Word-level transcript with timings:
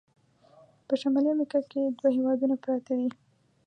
په 0.87 0.93
شمالي 1.01 1.29
امریکا 1.33 1.59
کې 1.71 1.81
دوه 1.97 2.09
هیوادونه 2.17 2.55
پراته 2.63 2.93
دي. 2.99 3.09